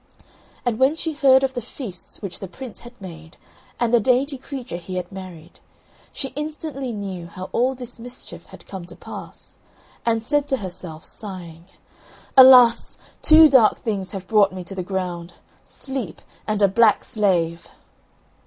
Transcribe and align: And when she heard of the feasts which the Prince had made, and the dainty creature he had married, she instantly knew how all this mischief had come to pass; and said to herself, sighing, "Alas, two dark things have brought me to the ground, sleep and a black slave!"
And 0.65 0.79
when 0.79 0.95
she 0.95 1.13
heard 1.13 1.43
of 1.43 1.53
the 1.53 1.61
feasts 1.61 2.23
which 2.23 2.39
the 2.39 2.47
Prince 2.47 2.79
had 2.79 2.99
made, 2.99 3.37
and 3.79 3.93
the 3.93 3.99
dainty 3.99 4.35
creature 4.35 4.77
he 4.77 4.95
had 4.95 5.11
married, 5.11 5.59
she 6.11 6.29
instantly 6.29 6.91
knew 6.91 7.27
how 7.27 7.49
all 7.51 7.75
this 7.75 7.99
mischief 7.99 8.47
had 8.47 8.65
come 8.65 8.83
to 8.85 8.95
pass; 8.95 9.57
and 10.03 10.25
said 10.25 10.47
to 10.47 10.57
herself, 10.57 11.05
sighing, 11.05 11.65
"Alas, 12.35 12.97
two 13.21 13.47
dark 13.47 13.77
things 13.77 14.11
have 14.11 14.27
brought 14.27 14.51
me 14.51 14.63
to 14.63 14.73
the 14.73 14.81
ground, 14.81 15.35
sleep 15.67 16.23
and 16.47 16.63
a 16.63 16.67
black 16.67 17.03
slave!" 17.03 17.67